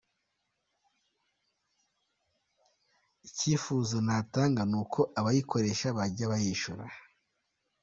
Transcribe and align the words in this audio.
Icyifuzo 3.27 3.95
natanga 4.05 4.61
ni 4.69 4.75
uko 4.81 4.99
abayikoresha 5.19 5.87
bajya 5.97 6.25
bayishyura”. 6.31 6.85